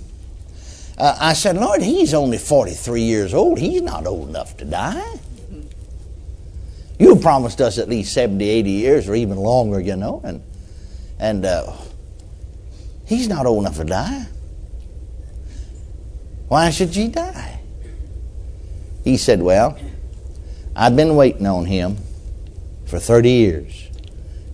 Uh, 0.96 1.16
I 1.20 1.32
said, 1.34 1.56
Lord, 1.56 1.82
he's 1.82 2.14
only 2.14 2.38
43 2.38 3.02
years 3.02 3.34
old. 3.34 3.58
He's 3.58 3.82
not 3.82 4.06
old 4.06 4.28
enough 4.28 4.56
to 4.58 4.64
die. 4.64 5.18
You 6.98 7.16
promised 7.16 7.60
us 7.60 7.78
at 7.78 7.88
least 7.88 8.12
70, 8.14 8.48
80 8.48 8.70
years 8.70 9.08
or 9.08 9.14
even 9.14 9.36
longer, 9.36 9.80
you 9.80 9.96
know, 9.96 10.20
and, 10.24 10.42
and 11.18 11.44
uh, 11.44 11.72
he's 13.06 13.28
not 13.28 13.44
old 13.46 13.64
enough 13.64 13.76
to 13.78 13.84
die. 13.84 14.26
Why 16.48 16.70
should 16.70 16.90
he 16.90 17.08
die? 17.08 17.60
He 19.04 19.16
said, 19.16 19.42
Well, 19.42 19.78
I've 20.76 20.94
been 20.94 21.16
waiting 21.16 21.46
on 21.46 21.64
him 21.64 21.96
for 22.86 22.98
30 22.98 23.30
years 23.30 23.88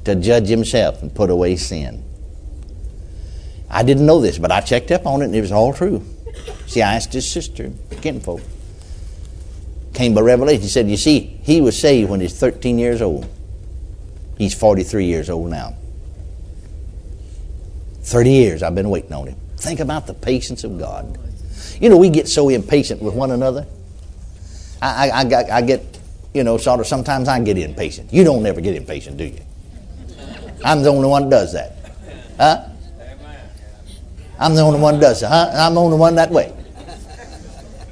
to 0.05 0.15
judge 0.15 0.49
himself 0.49 1.03
and 1.03 1.15
put 1.15 1.29
away 1.29 1.57
sin. 1.57 2.08
I 3.71 3.83
didn't 3.83 4.07
know 4.07 4.21
this, 4.21 4.39
but 4.39 4.51
I 4.51 4.61
checked 4.61 4.91
up 4.91 5.07
on 5.07 5.23
it 5.23 5.27
and 5.27 5.35
it 5.35 5.41
was 5.41 5.53
all 5.53 5.73
true. 5.73 6.05
See, 6.67 6.83
I 6.83 6.95
asked 6.95 7.13
his 7.13 7.31
sister, 7.31 7.71
kinfolk. 8.01 8.41
Came 9.95 10.15
by 10.15 10.21
revelation. 10.21 10.63
He 10.63 10.69
said, 10.69 10.89
You 10.89 10.97
see, 10.97 11.41
he 11.43 11.61
was 11.61 11.79
saved 11.79 12.11
when 12.11 12.21
he's 12.21 12.39
13 12.39 12.79
years 12.79 13.03
old. 13.03 13.29
He's 14.37 14.55
43 14.55 15.05
years 15.05 15.29
old 15.29 15.51
now. 15.51 15.75
30 18.03 18.31
years 18.31 18.63
I've 18.63 18.75
been 18.75 18.91
waiting 18.91 19.13
on 19.13 19.27
him. 19.27 19.37
Think 19.57 19.81
about 19.81 20.07
the 20.07 20.15
patience 20.15 20.65
of 20.65 20.79
God. 20.79 21.19
You 21.81 21.89
know, 21.89 21.97
we 21.97 22.11
get 22.11 22.29
so 22.29 22.49
impatient 22.49 23.03
with 23.03 23.15
one 23.15 23.33
another. 23.33 23.67
I, 24.81 25.11
I, 25.11 25.23
I, 25.23 25.57
I 25.57 25.63
get, 25.63 25.99
you 26.33 26.45
know, 26.45 26.57
sort 26.57 26.81
of, 26.81 26.87
sometimes 26.87 27.29
I 27.29 27.41
get 27.41 27.59
impatient. 27.59 28.13
You 28.13 28.25
don't 28.25 28.45
ever 28.47 28.61
get 28.61 28.77
impatient, 28.77 29.17
do 29.17 29.25
you? 29.25 29.41
I'm 30.65 30.83
the 30.83 30.91
only 30.91 31.09
one 31.09 31.25
that 31.25 31.31
does 31.31 31.53
that. 31.53 31.73
Huh? 32.37 32.69
I'm 34.39 34.55
the 34.55 34.63
only 34.63 34.81
one 34.81 34.95
that 34.95 35.01
does 35.01 35.23
it. 35.23 35.27
Huh? 35.27 35.51
I'm 35.55 35.75
the 35.75 35.81
only 35.81 35.99
one 35.99 36.15
that 36.15 36.31
way. 36.31 36.55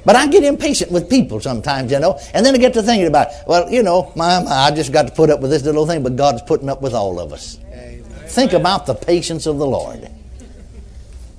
But 0.05 0.15
I 0.15 0.27
get 0.27 0.45
impatient 0.45 0.89
with 0.89 1.09
people 1.09 1.41
sometimes, 1.41 1.91
you 1.91 1.99
know. 1.99 2.17
And 2.33 2.45
then 2.45 2.55
I 2.55 2.59
get 2.59 2.73
to 2.75 2.81
thinking 2.81 3.07
about, 3.07 3.27
well, 3.45 3.69
you 3.69 3.83
know, 3.83 4.13
my, 4.15 4.41
my, 4.41 4.51
I 4.51 4.71
just 4.71 4.93
got 4.93 5.05
to 5.07 5.13
put 5.13 5.29
up 5.29 5.41
with 5.41 5.51
this 5.51 5.63
little 5.63 5.85
thing, 5.85 6.01
but 6.01 6.15
God's 6.15 6.41
putting 6.43 6.69
up 6.69 6.81
with 6.81 6.93
all 6.93 7.19
of 7.19 7.33
us. 7.33 7.59
Amen. 7.73 8.03
Think 8.03 8.53
about 8.53 8.85
the 8.85 8.95
patience 8.95 9.45
of 9.47 9.57
the 9.57 9.67
Lord. 9.67 10.09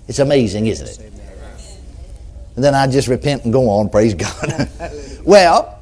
It's 0.06 0.18
amazing, 0.18 0.66
isn't 0.66 0.86
it? 0.86 1.12
And 2.56 2.64
then 2.64 2.74
I 2.74 2.86
just 2.88 3.08
repent 3.08 3.44
and 3.44 3.52
go 3.52 3.70
on, 3.70 3.88
praise 3.88 4.14
God. 4.14 4.68
well, 5.24 5.78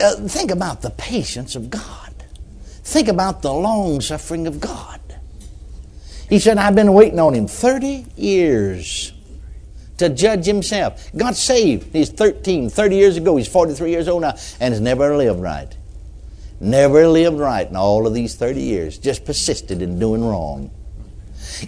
uh, 0.00 0.16
think 0.16 0.50
about 0.50 0.82
the 0.82 0.90
patience 0.90 1.54
of 1.54 1.70
God. 1.70 2.12
Think 2.82 3.08
about 3.08 3.40
the 3.40 3.52
long 3.52 4.00
suffering 4.00 4.46
of 4.46 4.60
God. 4.60 5.00
He 6.32 6.38
said, 6.38 6.56
I've 6.56 6.74
been 6.74 6.94
waiting 6.94 7.20
on 7.20 7.34
him 7.34 7.46
30 7.46 8.06
years 8.16 9.12
to 9.98 10.08
judge 10.08 10.46
himself. 10.46 11.14
Got 11.14 11.36
saved. 11.36 11.92
He's 11.92 12.08
13, 12.08 12.70
30 12.70 12.96
years 12.96 13.18
ago. 13.18 13.36
He's 13.36 13.48
43 13.48 13.90
years 13.90 14.08
old 14.08 14.22
now 14.22 14.36
and 14.58 14.72
has 14.72 14.80
never 14.80 15.14
lived 15.14 15.40
right. 15.40 15.68
Never 16.58 17.06
lived 17.06 17.38
right 17.38 17.68
in 17.68 17.76
all 17.76 18.06
of 18.06 18.14
these 18.14 18.34
30 18.34 18.62
years. 18.62 18.96
Just 18.96 19.26
persisted 19.26 19.82
in 19.82 19.98
doing 19.98 20.24
wrong. 20.24 20.70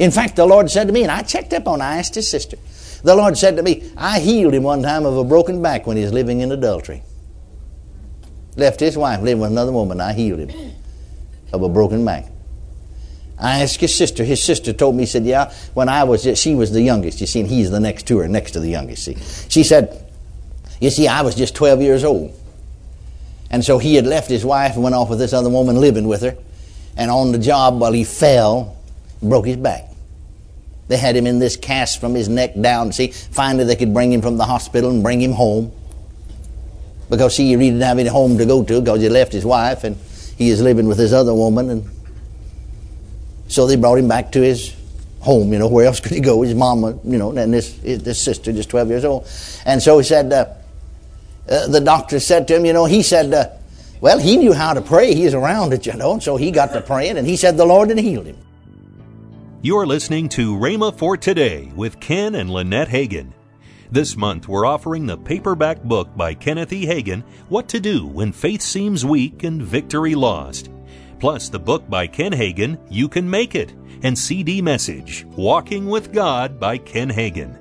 In 0.00 0.10
fact, 0.10 0.36
the 0.36 0.46
Lord 0.46 0.70
said 0.70 0.86
to 0.86 0.94
me, 0.94 1.02
and 1.02 1.12
I 1.12 1.20
checked 1.24 1.52
up 1.52 1.68
on, 1.68 1.82
I 1.82 1.98
asked 1.98 2.14
his 2.14 2.30
sister. 2.30 2.56
The 3.02 3.14
Lord 3.14 3.36
said 3.36 3.56
to 3.58 3.62
me, 3.62 3.92
I 3.98 4.18
healed 4.18 4.54
him 4.54 4.62
one 4.62 4.82
time 4.82 5.04
of 5.04 5.14
a 5.18 5.24
broken 5.24 5.60
back 5.60 5.86
when 5.86 5.98
he 5.98 6.04
was 6.04 6.12
living 6.14 6.40
in 6.40 6.50
adultery. 6.52 7.02
Left 8.56 8.80
his 8.80 8.96
wife, 8.96 9.20
living 9.20 9.42
with 9.42 9.50
another 9.50 9.72
woman. 9.72 10.00
I 10.00 10.14
healed 10.14 10.38
him 10.48 10.72
of 11.52 11.60
a 11.60 11.68
broken 11.68 12.02
back. 12.02 12.30
I 13.38 13.62
asked 13.62 13.80
his 13.80 13.94
sister. 13.94 14.24
His 14.24 14.42
sister 14.42 14.72
told 14.72 14.94
me, 14.94 15.02
he 15.02 15.06
said, 15.06 15.24
Yeah, 15.24 15.52
when 15.74 15.88
I 15.88 16.04
was, 16.04 16.26
she 16.38 16.54
was 16.54 16.72
the 16.72 16.82
youngest, 16.82 17.20
you 17.20 17.26
see, 17.26 17.40
and 17.40 17.48
he's 17.48 17.70
the 17.70 17.80
next 17.80 18.06
to 18.08 18.18
her, 18.18 18.28
next 18.28 18.52
to 18.52 18.60
the 18.60 18.68
youngest, 18.68 19.04
see. 19.04 19.16
She 19.48 19.64
said, 19.64 20.10
You 20.80 20.90
see, 20.90 21.08
I 21.08 21.22
was 21.22 21.34
just 21.34 21.54
12 21.54 21.80
years 21.82 22.04
old. 22.04 22.32
And 23.50 23.64
so 23.64 23.78
he 23.78 23.94
had 23.94 24.06
left 24.06 24.28
his 24.28 24.44
wife 24.44 24.74
and 24.74 24.82
went 24.82 24.94
off 24.94 25.10
with 25.10 25.18
this 25.18 25.32
other 25.32 25.50
woman 25.50 25.76
living 25.76 26.08
with 26.08 26.22
her. 26.22 26.36
And 26.96 27.10
on 27.10 27.32
the 27.32 27.38
job, 27.38 27.80
while 27.80 27.92
he 27.92 28.04
fell, 28.04 28.76
broke 29.22 29.46
his 29.46 29.56
back. 29.56 29.90
They 30.88 30.96
had 30.96 31.16
him 31.16 31.26
in 31.26 31.38
this 31.38 31.56
cast 31.56 32.00
from 32.00 32.14
his 32.14 32.28
neck 32.28 32.52
down. 32.60 32.92
See, 32.92 33.08
finally 33.08 33.64
they 33.64 33.76
could 33.76 33.94
bring 33.94 34.12
him 34.12 34.22
from 34.22 34.36
the 34.36 34.44
hospital 34.44 34.90
and 34.90 35.02
bring 35.02 35.20
him 35.20 35.32
home. 35.32 35.72
Because, 37.08 37.36
see, 37.36 37.48
he 37.48 37.56
didn't 37.56 37.80
have 37.80 37.98
any 37.98 38.08
home 38.08 38.38
to 38.38 38.46
go 38.46 38.64
to 38.64 38.80
because 38.80 39.00
he 39.00 39.08
left 39.08 39.32
his 39.32 39.44
wife 39.44 39.84
and 39.84 39.96
he 40.36 40.50
is 40.50 40.60
living 40.60 40.86
with 40.86 40.98
this 40.98 41.12
other 41.12 41.34
woman. 41.34 41.70
And 41.70 41.90
so 43.54 43.66
they 43.66 43.76
brought 43.76 43.98
him 43.98 44.08
back 44.08 44.32
to 44.32 44.40
his 44.40 44.74
home. 45.20 45.52
You 45.52 45.58
know, 45.60 45.68
where 45.68 45.86
else 45.86 46.00
could 46.00 46.12
he 46.12 46.20
go? 46.20 46.42
His 46.42 46.54
mama, 46.54 46.98
you 47.04 47.18
know, 47.18 47.30
and 47.36 47.54
this, 47.54 47.76
this 47.78 48.20
sister, 48.20 48.52
just 48.52 48.68
12 48.70 48.88
years 48.88 49.04
old. 49.04 49.28
And 49.64 49.82
so 49.82 49.98
he 49.98 50.04
said, 50.04 50.32
uh, 50.32 50.46
uh, 51.48 51.68
the 51.68 51.80
doctor 51.80 52.20
said 52.20 52.48
to 52.48 52.56
him, 52.56 52.64
you 52.64 52.72
know, 52.72 52.86
he 52.86 53.02
said, 53.02 53.32
uh, 53.32 53.50
well, 54.00 54.18
he 54.18 54.36
knew 54.36 54.52
how 54.52 54.74
to 54.74 54.82
pray. 54.82 55.14
He's 55.14 55.34
around 55.34 55.72
it, 55.72 55.86
you 55.86 55.94
know, 55.94 56.14
and 56.14 56.22
so 56.22 56.36
he 56.36 56.50
got 56.50 56.72
to 56.72 56.80
praying, 56.80 57.16
and 57.16 57.26
he 57.26 57.36
said 57.36 57.56
the 57.56 57.64
Lord 57.64 57.88
had 57.88 57.98
healed 57.98 58.26
him. 58.26 58.38
You're 59.62 59.86
listening 59.86 60.28
to 60.30 60.54
Rhema 60.56 60.94
for 60.94 61.16
Today 61.16 61.72
with 61.74 61.98
Ken 62.00 62.34
and 62.34 62.50
Lynette 62.50 62.88
Hagin. 62.88 63.32
This 63.90 64.16
month, 64.16 64.48
we're 64.48 64.66
offering 64.66 65.06
the 65.06 65.16
paperback 65.16 65.82
book 65.82 66.14
by 66.16 66.34
Kenneth 66.34 66.72
E. 66.72 66.84
Hagin, 66.84 67.22
What 67.48 67.68
to 67.68 67.80
Do 67.80 68.06
When 68.06 68.32
Faith 68.32 68.60
Seems 68.60 69.06
Weak 69.06 69.44
and 69.44 69.62
Victory 69.62 70.14
Lost 70.14 70.68
plus 71.24 71.48
the 71.48 71.58
book 71.58 71.88
by 71.88 72.06
Ken 72.06 72.32
Hagin, 72.32 72.78
You 72.90 73.08
Can 73.08 73.30
Make 73.30 73.54
It, 73.54 73.72
and 74.02 74.18
CD 74.18 74.60
message, 74.60 75.24
Walking 75.38 75.86
with 75.86 76.12
God 76.12 76.60
by 76.60 76.76
Ken 76.76 77.08
Hagin. 77.08 77.56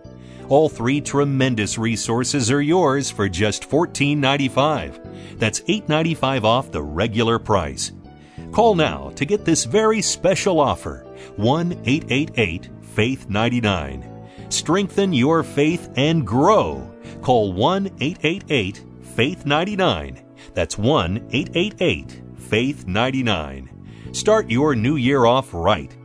All 0.49 0.67
three 0.67 0.99
tremendous 0.99 1.77
resources 1.77 2.51
are 2.51 2.61
yours 2.61 3.09
for 3.09 3.29
just 3.29 3.69
$14.95. 3.69 5.39
That's 5.39 5.61
$8.95 5.61 6.43
off 6.43 6.73
the 6.73 6.83
regular 6.83 7.39
price. 7.39 7.93
Call 8.51 8.75
now 8.75 9.11
to 9.15 9.23
get 9.23 9.45
this 9.45 9.63
very 9.63 10.01
special 10.01 10.59
offer 10.59 11.05
1 11.37 11.71
888 11.85 12.69
Faith 12.81 13.29
99. 13.29 14.27
Strengthen 14.49 15.13
your 15.13 15.41
faith 15.41 15.89
and 15.95 16.27
grow. 16.27 16.91
Call 17.21 17.53
1 17.53 17.87
888 18.01 18.83
Faith 19.15 19.45
99. 19.45 20.21
That's 20.53 20.77
1 20.77 21.29
888 21.31 22.22
Faith 22.53 22.85
99. 22.85 23.67
Start 24.11 24.51
your 24.51 24.75
new 24.75 24.95
year 24.95 25.25
off 25.25 25.55
right. 25.55 25.97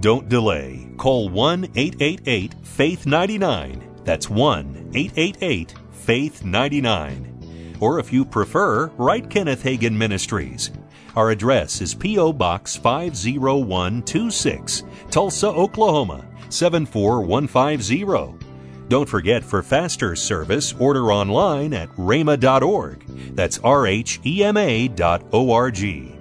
Don't 0.00 0.28
delay. 0.28 0.86
Call 0.98 1.30
1 1.30 1.70
888 1.74 2.54
Faith 2.62 3.06
99. 3.06 4.02
That's 4.04 4.28
1 4.28 4.90
888 4.94 5.74
Faith 5.92 6.44
99. 6.44 7.74
Or 7.80 7.98
if 7.98 8.12
you 8.12 8.26
prefer, 8.26 8.88
write 8.98 9.30
Kenneth 9.30 9.62
Hagin 9.62 9.96
Ministries. 9.96 10.72
Our 11.16 11.30
address 11.30 11.80
is 11.80 11.94
P.O. 11.94 12.34
Box 12.34 12.76
50126, 12.76 14.82
Tulsa, 15.10 15.46
Oklahoma 15.46 16.26
74150. 16.50 18.45
Don't 18.88 19.08
forget 19.08 19.42
for 19.42 19.62
faster 19.62 20.14
service, 20.14 20.72
order 20.78 21.12
online 21.12 21.74
at 21.74 21.88
rhema.org. 21.96 23.04
That's 23.34 23.58
R 23.58 23.86
H 23.86 24.20
E 24.24 24.44
M 24.44 24.56
A 24.56 24.88
dot 24.88 25.24
O 25.32 25.50
R 25.52 25.70
G. 25.70 26.12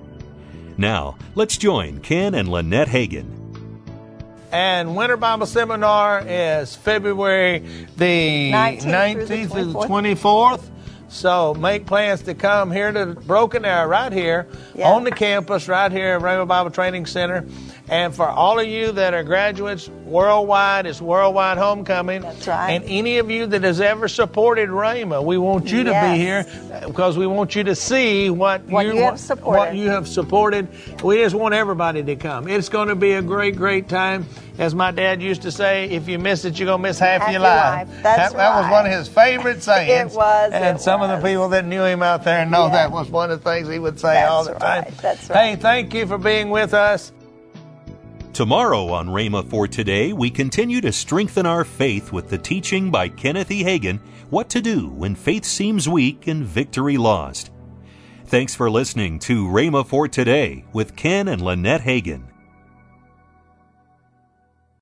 Now, 0.78 1.18
let's 1.36 1.58
join 1.58 2.00
Ken 2.00 2.34
and 2.34 2.50
Lynette 2.50 2.90
Hagin. 2.90 3.46
And 4.52 4.96
Winter 4.96 5.18
Bible 5.18 5.46
Seminar 5.46 6.24
is 6.26 6.76
February 6.76 7.60
the 7.98 8.52
19th, 8.52 8.82
19th 8.82 9.52
through 9.52 9.66
the 9.66 9.80
24th. 9.80 10.70
So 11.08 11.54
make 11.54 11.86
plans 11.86 12.24
to 12.24 12.34
come 12.34 12.72
here 12.72 12.92
to 12.92 13.06
Broken 13.06 13.64
Arrow, 13.64 13.88
right 13.88 14.12
here 14.12 14.48
yeah. 14.74 14.90
on 14.90 15.04
the 15.04 15.12
campus, 15.12 15.68
right 15.68 15.92
here 15.92 16.16
at 16.16 16.22
Rhema 16.22 16.48
Bible 16.48 16.72
Training 16.72 17.06
Center. 17.06 17.46
And 17.88 18.16
for 18.16 18.28
all 18.28 18.60
of 18.60 18.68
you 18.68 18.92
that 18.94 19.14
are 19.14 19.24
graduates 19.24 19.90
worldwide, 20.06 20.88
it's 20.88 21.02
Worldwide 21.02 21.60
Homecoming. 21.60 22.22
That's 22.22 22.48
right. 22.48 22.72
And 22.72 22.84
any 22.86 23.20
of 23.20 23.30
you 23.30 23.46
that 23.46 23.64
has 23.64 23.80
ever 23.80 24.08
supported 24.08 24.70
Rhema, 24.70 25.24
we 25.24 25.38
want 25.38 25.72
you 25.72 25.84
yes. 25.84 26.04
to 26.04 26.12
be 26.12 26.18
here 26.20 26.46
uh, 26.74 26.88
because 26.88 27.16
we 27.16 27.28
want 27.28 27.56
you 27.56 27.64
to 27.66 27.76
see 27.76 28.32
what, 28.32 28.64
what 28.64 28.88
you, 28.88 28.96
have 28.98 29.20
supported. 29.20 29.60
What 29.60 29.76
you 29.76 29.90
have 29.90 30.08
supported. 30.08 30.68
We 31.04 31.18
just 31.18 31.36
want 31.36 31.54
everybody 31.54 32.02
to 32.04 32.16
come. 32.16 32.48
It's 32.48 32.70
going 32.70 32.88
to 32.88 32.96
be 32.96 33.14
a 33.14 33.22
great, 33.22 33.56
great 33.56 33.88
time. 33.88 34.26
As 34.58 34.74
my 34.74 34.92
dad 34.92 35.22
used 35.22 35.44
to 35.44 35.52
say, 35.52 35.86
if 35.90 36.08
you 36.08 36.18
miss 36.18 36.46
it, 36.46 36.58
you're 36.58 36.66
going 36.66 36.82
to 36.82 36.88
miss 36.88 36.98
half, 36.98 37.22
half 37.22 37.32
your 37.32 37.42
life. 37.42 37.88
life. 37.88 38.02
That's 38.02 38.32
that, 38.32 38.38
that 38.38 38.62
was 38.62 38.72
one 38.72 38.86
of 38.86 38.92
his 38.94 39.08
favorite 39.08 39.62
sayings. 39.64 40.14
it 40.14 40.18
was. 40.18 40.54
And 40.54 40.78
it 40.78 40.82
some 40.82 41.02
was. 41.02 41.12
of 41.12 41.22
the 41.22 41.28
people 41.28 41.50
that 41.50 41.66
knew 41.66 41.84
him 41.84 42.02
out 42.02 42.24
there 42.24 42.46
know 42.46 42.68
yeah. 42.68 42.72
that 42.72 42.92
was 42.92 43.10
one 43.10 43.30
of 43.30 43.44
the 43.44 43.50
things 43.50 43.68
he 43.68 43.78
would 43.78 44.00
say 44.00 44.14
That's 44.14 44.32
all 44.32 44.46
the 44.46 44.54
time. 44.54 44.94
That's 45.02 45.30
right. 45.30 45.50
Hey, 45.50 45.56
thank 45.58 45.94
you 45.94 46.08
for 46.08 46.18
being 46.18 46.50
with 46.50 46.74
us. 46.74 47.12
Tomorrow 48.36 48.90
on 48.90 49.08
Rhema 49.08 49.50
for 49.50 49.66
Today, 49.66 50.12
we 50.12 50.30
continue 50.30 50.82
to 50.82 50.92
strengthen 50.92 51.46
our 51.46 51.64
faith 51.64 52.12
with 52.12 52.28
the 52.28 52.38
teaching 52.38 52.92
by 52.92 53.08
Kenneth 53.08 53.50
E. 53.50 53.64
Hagin, 53.64 54.02
What 54.30 54.50
to 54.50 54.62
Do 54.62 54.90
When 54.90 55.16
Faith 55.16 55.46
Seems 55.46 55.88
Weak 55.88 56.28
and 56.28 56.44
Victory 56.44 56.98
Lost. 56.98 57.52
Thanks 58.26 58.54
for 58.54 58.70
listening 58.70 59.20
to 59.20 59.46
Rhema 59.46 59.88
for 59.88 60.10
Today 60.10 60.66
with 60.74 60.98
Ken 60.98 61.30
and 61.30 61.42
Lynette 61.42 61.84
Hagin. 61.84 62.24